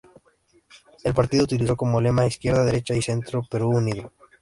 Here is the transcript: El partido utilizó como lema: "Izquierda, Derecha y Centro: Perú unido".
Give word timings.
El 1.03 1.13
partido 1.13 1.43
utilizó 1.43 1.77
como 1.77 2.01
lema: 2.01 2.25
"Izquierda, 2.25 2.65
Derecha 2.65 2.95
y 2.95 3.03
Centro: 3.03 3.43
Perú 3.47 3.69
unido". 3.69 4.11